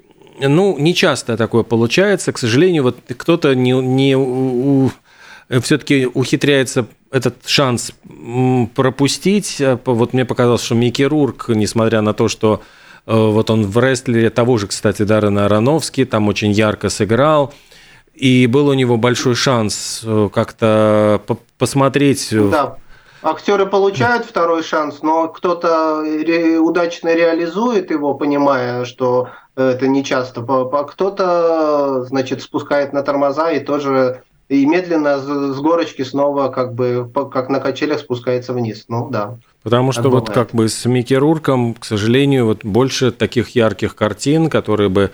[0.41, 2.33] ну, не часто такое получается.
[2.33, 4.91] К сожалению, вот кто-то не, не
[5.61, 7.93] все-таки ухитряется этот шанс
[8.75, 9.61] пропустить.
[9.85, 12.63] Вот мне показалось, что Микки Рурк, несмотря на то, что
[13.07, 17.53] Э, вот он в рестлере того же, кстати, Даррена Ароновский там очень ярко сыграл.
[18.15, 21.21] И был у него большой шанс э, как-то
[21.59, 22.33] посмотреть.
[22.33, 22.77] Э, да.
[23.23, 26.03] Актеры получают второй шанс, но кто-то
[26.61, 30.41] удачно реализует его, понимая, что это не часто.
[30.41, 37.49] Кто-то, значит, спускает на тормоза и тоже и медленно с горочки снова как бы как
[37.49, 38.85] на качелях спускается вниз.
[38.89, 39.39] Ну да.
[39.63, 44.51] Потому что вот как бы с Микки Рурком, к сожалению, вот больше таких ярких картин,
[44.51, 45.13] которые бы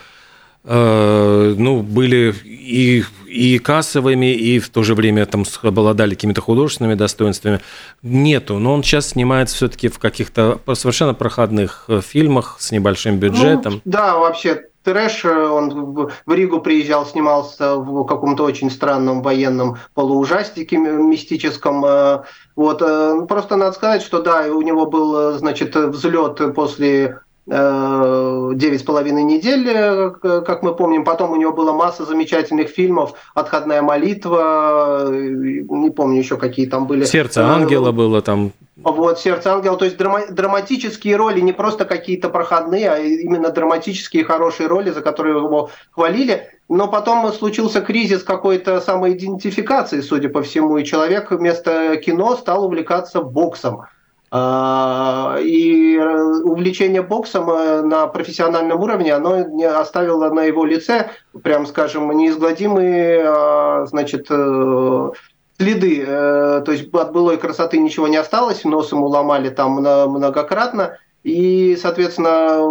[0.64, 6.94] э, ну, были и, и кассовыми, и в то же время там обладали какими-то художественными
[6.94, 7.60] достоинствами,
[8.02, 8.58] нету.
[8.58, 13.74] Но он сейчас снимается все-таки в каких-то совершенно проходных э, фильмах с небольшим бюджетом.
[13.74, 15.24] Ну, да, вообще трэш.
[15.24, 21.84] Э, он в Ригу приезжал, снимался в каком-то очень странном военном полуужастике мистическом.
[21.84, 22.22] Э,
[22.54, 22.82] вот.
[22.82, 29.22] Э, просто надо сказать, что да, у него был, значит, взлет после девять с половиной
[29.22, 31.04] недель, как мы помним.
[31.04, 33.12] Потом у него была масса замечательных фильмов.
[33.34, 37.04] «Отходная молитва», не помню еще какие там были.
[37.04, 38.52] «Сердце ангела» было там.
[38.76, 39.76] Вот, «Сердце ангела».
[39.76, 45.00] То есть драма- драматические роли, не просто какие-то проходные, а именно драматические хорошие роли, за
[45.00, 46.50] которые его хвалили.
[46.68, 53.20] Но потом случился кризис какой-то самоидентификации, судя по всему, и человек вместо кино стал увлекаться
[53.20, 53.82] боксом.
[54.30, 59.46] А, и увлечение боксом э, на профессиональном уровне, оно
[59.78, 61.10] оставило на его лице,
[61.44, 65.10] прям скажем, неизгладимые а, значит, э,
[65.58, 70.98] следы, э, то есть от былой красоты ничего не осталось, нос ему ломали там многократно,
[71.22, 72.62] и, соответственно,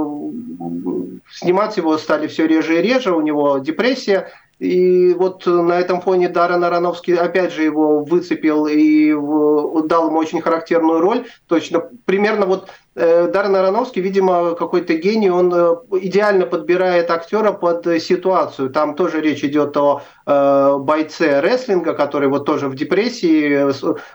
[1.32, 6.30] снимать его стали все реже и реже, у него депрессия, и вот на этом фоне
[6.30, 9.12] Даррен Ароновский опять же его выцепил и
[9.88, 11.26] дал ему очень характерную роль.
[11.48, 17.86] Точно, примерно вот э, Даррен Ароновский, видимо, какой-то гений, он э, идеально подбирает актера под
[18.02, 18.70] ситуацию.
[18.70, 23.66] Там тоже речь идет о э, бойце рестлинга, который вот тоже в депрессии,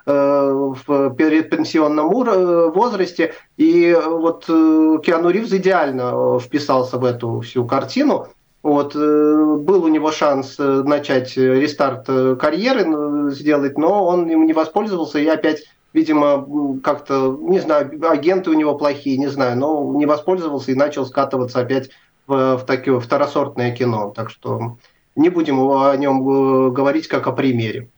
[0.07, 3.35] в предпенсионном возрасте.
[3.59, 8.29] И вот Киану Ривз идеально вписался в эту всю картину.
[8.63, 12.07] Вот, э, был у него шанс э, начать э, рестарт
[12.39, 16.47] карьеры сделать, но он им не воспользовался и опять, видимо,
[16.83, 21.61] как-то, не знаю, агенты у него плохие, не знаю, но не воспользовался и начал скатываться
[21.61, 21.89] опять
[22.27, 24.13] в, в такое второсортное кино.
[24.15, 24.77] Так что
[25.17, 27.89] не будем о нем говорить как о примере.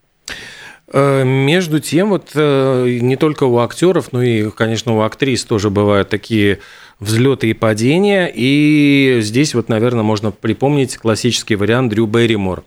[0.92, 6.58] Между тем, вот не только у актеров, но и, конечно, у актрис тоже бывают такие
[7.02, 8.30] взлеты и падения.
[8.32, 12.62] И здесь вот, наверное, можно припомнить классический вариант Дрю Берримор,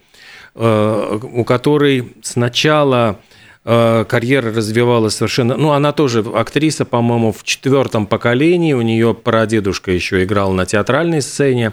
[0.56, 3.20] э, у которой сначала
[3.64, 5.56] э, карьера развивалась совершенно...
[5.56, 8.74] Ну, она тоже актриса, по-моему, в четвертом поколении.
[8.74, 11.72] У нее прадедушка еще играл на театральной сцене.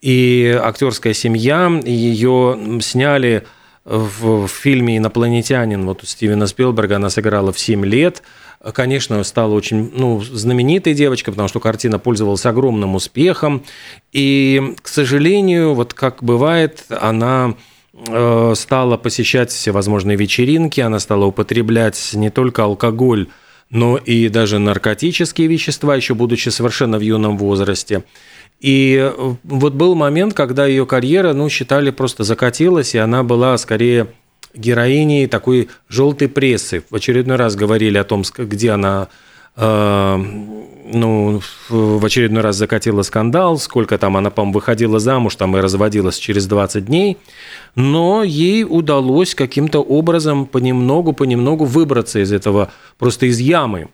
[0.00, 3.44] И актерская семья, ее сняли
[3.84, 5.84] в, в фильме «Инопланетянин».
[5.86, 8.22] Вот у Стивена Спилберга она сыграла в 7 лет–
[8.72, 13.64] конечно, стала очень ну, знаменитой девочкой, потому что картина пользовалась огромным успехом.
[14.12, 17.54] И, к сожалению, вот как бывает, она
[17.94, 23.28] э, стала посещать всевозможные вечеринки, она стала употреблять не только алкоголь,
[23.70, 28.04] но и даже наркотические вещества, еще будучи совершенно в юном возрасте.
[28.62, 33.58] И э, вот был момент, когда ее карьера, ну, считали, просто закатилась, и она была
[33.58, 34.06] скорее
[34.54, 36.84] героиней такой желтой прессы.
[36.88, 39.08] В очередной раз говорили о том, где она
[39.56, 40.24] э,
[40.84, 46.18] ну, в очередной раз закатила скандал, сколько там она, по-моему, выходила замуж там и разводилась
[46.18, 47.18] через 20 дней,
[47.74, 53.88] но ей удалось каким-то образом понемногу-понемногу выбраться из этого, просто из ямы.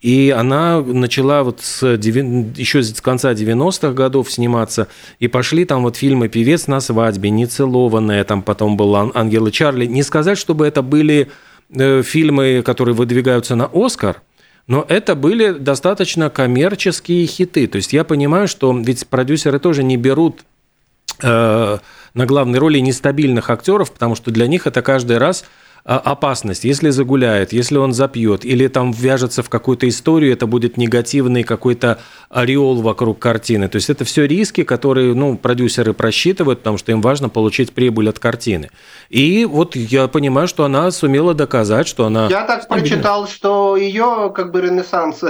[0.00, 5.96] И она начала вот с, еще с конца 90-х годов сниматься, и пошли там вот
[5.96, 9.86] фильмы «Певец на свадьбе», «Нецелованная», там потом был «Ангелы Чарли».
[9.86, 11.30] Не сказать, чтобы это были
[11.70, 14.20] э, фильмы, которые выдвигаются на «Оскар»,
[14.66, 17.66] но это были достаточно коммерческие хиты.
[17.66, 20.44] То есть я понимаю, что ведь продюсеры тоже не берут
[21.22, 21.78] э,
[22.14, 25.44] на главной роли нестабильных актеров, потому что для них это каждый раз
[25.84, 26.64] опасность.
[26.64, 31.98] Если загуляет, если он запьет, или там вяжется в какую-то историю, это будет негативный какой-то
[32.30, 33.68] ореол вокруг картины.
[33.68, 38.08] То есть это все риски, которые ну, продюсеры просчитывают, потому что им важно получить прибыль
[38.08, 38.70] от картины.
[39.10, 42.28] И вот я понимаю, что она сумела доказать, что она...
[42.28, 45.22] Я так прочитал, что ее как бы ренессанс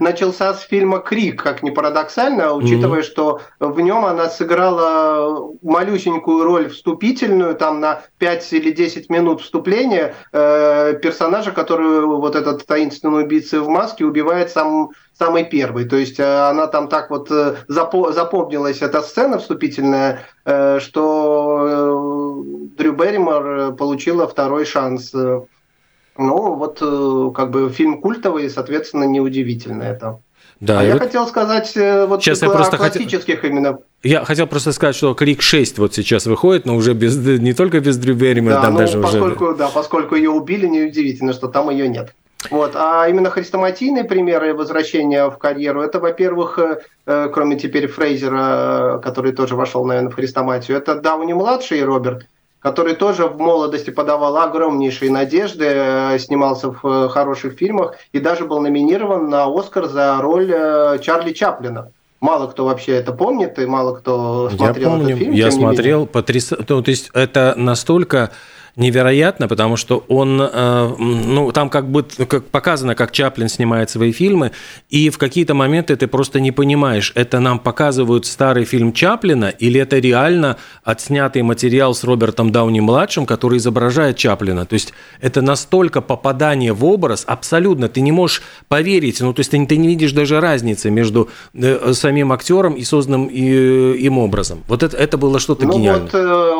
[0.00, 3.04] начался с фильма «Крик», как ни парадоксально, учитывая, mm-hmm.
[3.04, 9.99] что в нем она сыграла малюсенькую роль вступительную, там на 5 или 10 минут вступления,
[10.32, 15.84] э, персонажа, который вот этот таинственный убийца в маске убивает сам, самый первый.
[15.84, 21.66] То есть э, она там так вот э, запо- запомнилась, эта сцена вступительная, э, что
[21.68, 25.12] э, Дрю Берримор получила второй шанс.
[25.12, 30.20] Ну, вот э, как бы фильм культовый, соответственно, неудивительно это.
[30.58, 31.02] Да, а я вот...
[31.02, 33.50] хотел сказать э, вот сейчас я просто классических хотел...
[33.50, 33.78] именно.
[34.02, 37.80] Я хотел просто сказать, что Крик 6 вот сейчас выходит, но уже без, не только
[37.80, 39.56] без Дрю Берримера, да, там ну, даже поскольку, уже...
[39.56, 42.12] Да, поскольку ее убили, неудивительно, что там ее нет.
[42.50, 42.72] Вот.
[42.74, 49.32] А именно хрестоматийные примеры возвращения в карьеру, это, во-первых, э, э, кроме теперь Фрейзера, который
[49.32, 52.26] тоже вошел, наверное, в хрестоматию, это Дауни-младший Роберт,
[52.60, 58.44] который тоже в молодости подавал огромнейшие надежды, э, снимался в э, хороших фильмах и даже
[58.44, 61.90] был номинирован на Оскар за роль э, Чарли Чаплина.
[62.20, 65.32] Мало кто вообще это помнит, и мало кто смотрел я помню, этот фильм.
[65.32, 66.66] Я смотрел, потрясающе.
[66.68, 68.30] Ну, то есть это настолько
[68.76, 74.12] невероятно, потому что он, э, ну, там как бы как показано, как Чаплин снимает свои
[74.12, 74.52] фильмы,
[74.88, 79.80] и в какие-то моменты ты просто не понимаешь, это нам показывают старый фильм Чаплина или
[79.80, 84.64] это реально отснятый материал с Робертом Дауни-младшим, который изображает Чаплина.
[84.64, 89.50] То есть это настолько попадание в образ, абсолютно, ты не можешь поверить, ну, то есть
[89.50, 94.62] ты, ты не видишь даже разницы между э, самим актером и созданным э, им образом.
[94.68, 96.08] Вот это, это было что-то ну, гениальное.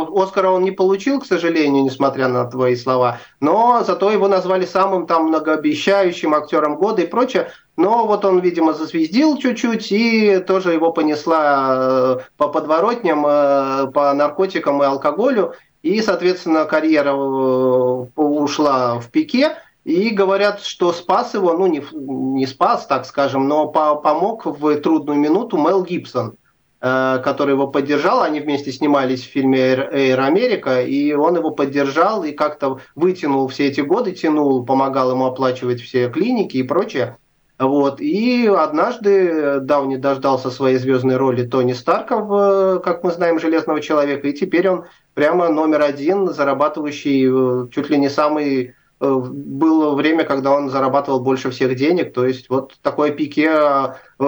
[0.04, 3.18] Вот Оскара он не получил, к сожалению, несмотря несмотря на твои слова.
[3.40, 7.50] Но зато его назвали самым там многообещающим актером года и прочее.
[7.76, 14.12] Но вот он, видимо, зазвездил чуть-чуть, и тоже его понесла э, по подворотням, э, по
[14.14, 15.54] наркотикам и алкоголю.
[15.82, 19.56] И, соответственно, карьера э, ушла в пике.
[19.84, 24.76] И говорят, что спас его, ну не, не спас, так скажем, но по помог в
[24.80, 26.36] трудную минуту Мел Гибсон.
[26.82, 28.22] Э, который его поддержал.
[28.22, 29.58] Они вместе снимались в фильме
[29.92, 35.26] «Эйр Америка», и он его поддержал и как-то вытянул все эти годы, тянул, помогал ему
[35.26, 37.18] оплачивать все клиники и прочее.
[37.58, 38.00] Вот.
[38.00, 44.28] И однажды Дауни дождался своей звездной роли Тони Старка, в, как мы знаем, «Железного человека»,
[44.28, 50.24] и теперь он прямо номер один, зарабатывающий э, чуть ли не самый Э, было время,
[50.24, 54.24] когда он зарабатывал больше всех денег, то есть вот такое пике э, э,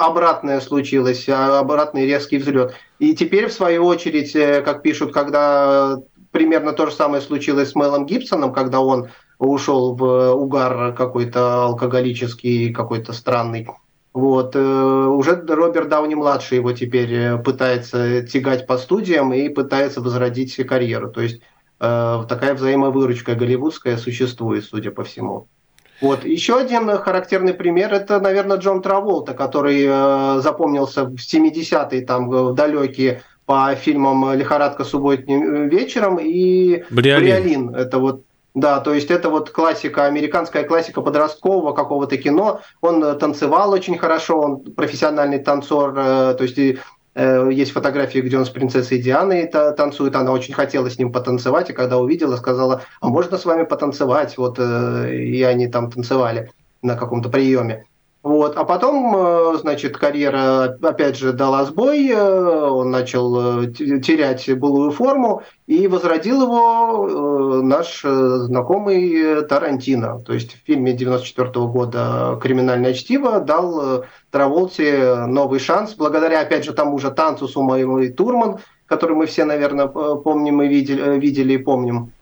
[0.00, 2.74] обратное случилось, обратный резкий взлет.
[2.98, 4.32] И теперь, в свою очередь,
[4.64, 5.98] как пишут, когда
[6.30, 12.72] примерно то же самое случилось с Мелом Гибсоном, когда он ушел в угар какой-то алкоголический,
[12.72, 13.68] какой-то странный,
[14.14, 14.56] вот.
[14.56, 21.10] Уже Роберт Дауни-младший его теперь пытается тягать по студиям и пытается возродить карьеру.
[21.10, 25.48] То есть Э, такая взаимовыручка голливудская существует, судя по всему.
[26.00, 26.24] Вот.
[26.24, 32.54] Еще один характерный пример– это, наверное, Джон Траволта, который э, запомнился в 70-е, там, в
[32.54, 37.24] далекие по фильмам «Лихорадка субботним вечером» и «Бриолин».
[37.24, 37.74] «Бриолин».
[37.74, 38.22] Это вот
[38.54, 42.62] да, то есть это вот классика, американская классика подросткового какого-то кино.
[42.80, 46.76] Он танцевал очень хорошо, он профессиональный танцор, э, то есть Э,
[47.16, 50.14] есть фотографии, где он с принцессой Дианой танцует.
[50.16, 54.36] Она очень хотела с ним потанцевать, и когда увидела, сказала, а можно с вами потанцевать?
[54.36, 56.50] Вот, э, и они там танцевали
[56.82, 57.86] на каком-то приеме.
[58.26, 58.56] Вот.
[58.56, 64.90] А потом, э, значит, карьера опять же дала сбой, э, он начал э, терять былую
[64.90, 70.24] форму, и возродил его наш знакомый Тарантино.
[70.26, 76.72] То есть в фильме 94 года «Криминальное чтиво» дал Траволте новый шанс, благодаря, опять же,
[76.72, 81.58] тому же танцу с Умой Турман, который мы все, наверное, помним и видели, видели и
[81.58, 82.12] помним.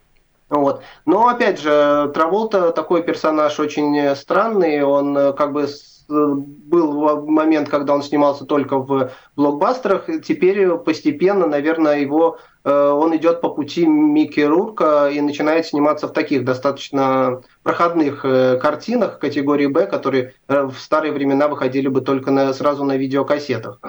[0.49, 0.83] Вот.
[1.07, 5.67] Но опять же, Траволта такой персонаж очень странный, он как бы
[6.07, 13.41] был момент, когда он снимался только в блокбастерах, теперь постепенно, наверное, его э, он идет
[13.41, 19.87] по пути Микки Рурка и начинает сниматься в таких достаточно проходных э, картинах категории Б,
[19.87, 23.79] которые в старые времена выходили бы только на, сразу на видеокассетах.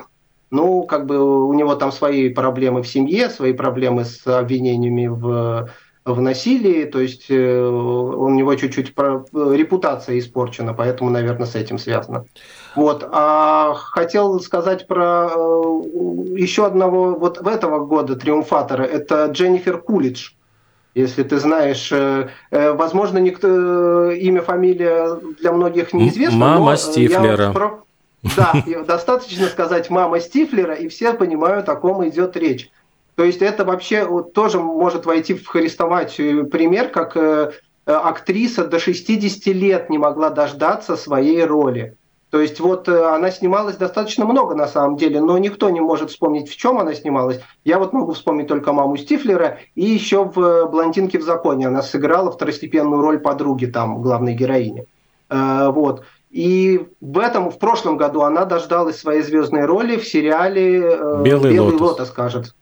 [0.51, 5.69] Ну, как бы у него там свои проблемы в семье, свои проблемы с обвинениями в
[6.07, 8.95] в насилии, то есть э, у него чуть-чуть
[9.33, 12.27] репутация испорчена, поэтому, наверное, с этим связано.
[12.77, 13.07] Вот.
[13.11, 15.83] А хотел сказать про э,
[16.37, 18.85] еще одного вот в этого года триумфатора.
[18.85, 20.31] Это Дженнифер Кулидж.
[20.95, 26.39] Если ты знаешь, э, возможно, никто, имя, фамилия для многих неизвестно.
[26.39, 27.53] Мама но Стифлера.
[27.53, 27.81] Я
[28.37, 28.55] да,
[28.87, 32.71] достаточно сказать мама Стифлера, и все понимают, о ком идет речь.
[33.17, 37.51] То есть это вообще вот, тоже может войти в христовать пример, как э,
[37.87, 41.97] актриса до 60 лет не могла дождаться своей роли.
[42.31, 46.11] То есть вот э, она снималась достаточно много на самом деле, но никто не может
[46.11, 47.41] вспомнить, в чем она снималась.
[47.65, 52.31] Я вот могу вспомнить только маму Стифлера и еще в «Блондинке в законе» она сыграла
[52.31, 54.87] второстепенную роль подруги там, главной героини.
[55.31, 56.05] Э, вот.
[56.31, 60.81] И в этом, в прошлом году она дождалась своей звездной роли в сериале
[61.23, 61.93] «Белый, Белый лотос.
[61.93, 62.53] лотос», кажется.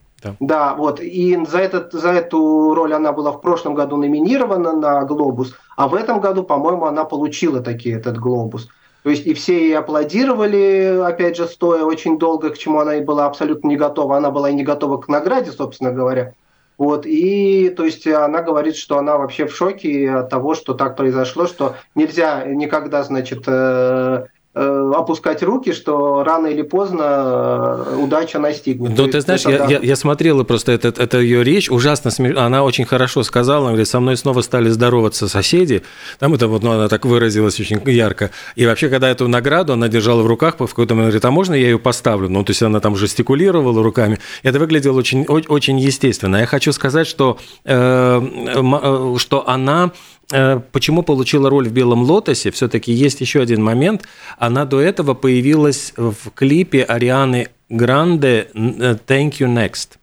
[0.40, 0.74] Да.
[0.74, 1.00] вот.
[1.00, 5.88] И за, этот, за эту роль она была в прошлом году номинирована на «Глобус», а
[5.88, 8.68] в этом году, по-моему, она получила таки этот «Глобус».
[9.02, 13.04] То есть и все ей аплодировали, опять же, стоя очень долго, к чему она и
[13.04, 14.16] была абсолютно не готова.
[14.16, 16.32] Она была и не готова к награде, собственно говоря.
[16.78, 20.96] Вот, и то есть она говорит, что она вообще в шоке от того, что так
[20.96, 28.96] произошло, что нельзя никогда, значит, Э, опускать руки, что рано или поздно э, удача настигнет.
[28.96, 29.66] Ну, ты знаешь, я, да.
[29.66, 32.42] я, я смотрела просто это, это ее речь, ужасно смешно.
[32.42, 35.82] Она очень хорошо сказала, она говорит, со мной снова стали здороваться соседи.
[36.20, 38.30] Там это вот, ну, она так выразилась очень ярко.
[38.54, 41.54] И вообще, когда эту награду она держала в руках, в какой-то момент говорит, а можно
[41.54, 42.28] я ее поставлю?
[42.28, 44.20] Ну, то есть она там жестикулировала руками.
[44.44, 46.36] Это выглядело очень, очень естественно.
[46.36, 49.90] Я хочу сказать, что, э, э что она Э,
[50.28, 54.04] почему получила роль в «Белом лотосе», все-таки есть еще один момент.
[54.38, 59.98] Она до этого появилась в клипе Арианы Гранде «Thank you next».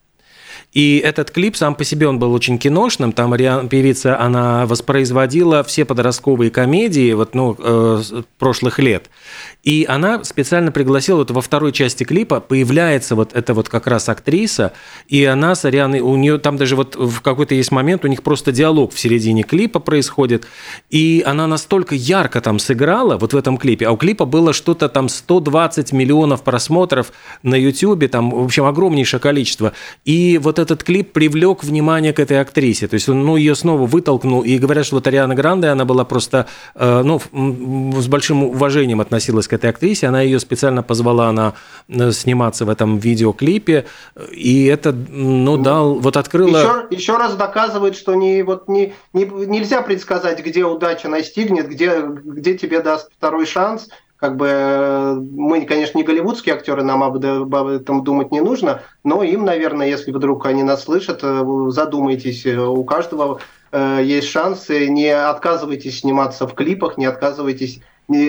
[0.73, 3.11] И этот клип сам по себе он был очень киношным.
[3.11, 3.35] Там
[3.67, 8.01] певица, она воспроизводила все подростковые комедии вот, ну, э,
[8.39, 9.09] прошлых лет.
[9.63, 14.09] И она специально пригласила, вот во второй части клипа появляется вот эта вот как раз
[14.09, 14.73] актриса,
[15.07, 18.23] и она с Арианой, у нее там даже вот в какой-то есть момент, у них
[18.23, 20.47] просто диалог в середине клипа происходит,
[20.89, 24.89] и она настолько ярко там сыграла, вот в этом клипе, а у клипа было что-то
[24.89, 27.11] там 120 миллионов просмотров
[27.43, 29.73] на YouTube, там, в общем, огромнейшее количество.
[30.05, 33.85] И вот этот клип привлек внимание к этой актрисе, то есть он, ну, ее снова
[33.85, 37.21] вытолкнул, и говорят, что вот Ариана Гранде, она была просто, э, ну,
[38.01, 41.55] с большим уважением относилась к этой актрисе, она ее специально позвала на
[41.89, 43.85] э, сниматься в этом видеоклипе,
[44.31, 46.57] и это, ну, дал, вот открыло...
[46.57, 52.01] Еще, еще раз доказывает, что не, вот не, не, нельзя предсказать, где удача настигнет, где,
[52.01, 57.17] где тебе даст второй шанс, как бы э, мы, конечно, не голливудские актеры, нам об,
[57.17, 62.45] об этом думать не нужно, но им, наверное, если вдруг они нас слышат, э, задумайтесь,
[62.45, 63.41] у каждого
[63.73, 67.79] есть шансы, не отказывайтесь сниматься в клипах, не отказывайтесь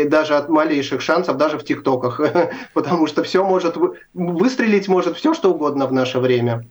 [0.05, 2.20] даже от малейших шансов, даже в ТикТоках,
[2.74, 3.76] потому что все может
[4.14, 6.64] выстрелить может все что угодно в наше время.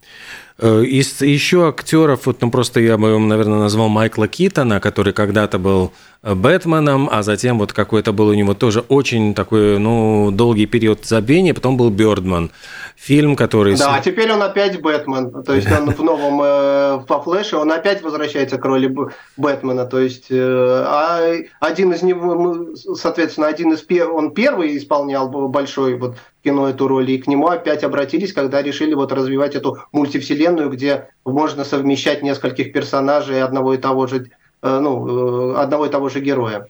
[0.58, 5.60] Э, из еще актеров, вот, ну просто я бы наверное, назвал Майкла Китона, который когда-то
[5.60, 5.92] был
[6.24, 11.56] Бэтменом, а затем вот какой-то был у него тоже очень такой, ну, долгий период забвения,
[11.56, 12.52] потом был Бёрдман.
[12.96, 13.76] Фильм, который...
[13.76, 17.72] Да, а теперь он опять Бэтмен, то есть он в новом, э, по Флэше, он
[17.72, 18.96] опять возвращается к роли
[19.38, 26.18] Бэтмена, то есть а один из него, соответственно, один из он первый исполнял большой вот
[26.44, 31.10] кино эту роль, и к нему опять обратились, когда решили вот развивать эту мультивселенную, где
[31.26, 34.30] можно совмещать нескольких персонажей одного и того же, э,
[34.62, 36.68] ну, э, одного и того же героя.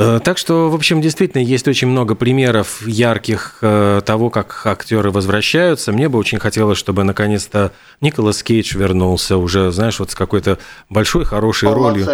[0.00, 5.10] Э, так что, в общем, действительно есть очень много примеров ярких э, того, как актеры
[5.10, 5.92] возвращаются.
[5.92, 11.26] Мне бы очень хотелось, чтобы наконец-то Николас Кейдж вернулся уже, знаешь, вот с какой-то большой,
[11.26, 12.06] хорошей ролью.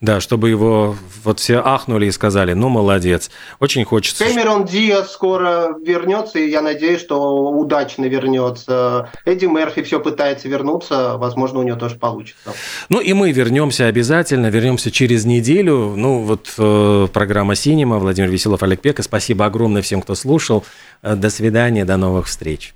[0.00, 3.30] Да, чтобы его вот все ахнули и сказали, ну, молодец.
[3.60, 4.24] Очень хочется.
[4.24, 9.10] Кэмерон Диас скоро вернется, и я надеюсь, что удачно вернется.
[9.24, 12.52] Эдди Мерфи все пытается вернуться, возможно, у него тоже получится.
[12.88, 15.94] Ну, и мы вернемся обязательно, вернемся через неделю.
[15.96, 17.98] Ну, вот э, программа «Синема».
[17.98, 19.02] Владимир Веселов, Олег Пека.
[19.02, 20.64] Спасибо огромное всем, кто слушал.
[21.02, 22.74] Э, до свидания, до новых встреч.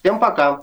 [0.00, 0.62] Всем пока.